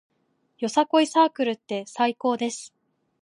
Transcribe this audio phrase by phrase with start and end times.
[0.57, 2.73] よさこいサークルって最高です